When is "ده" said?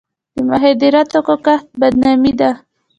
2.39-2.51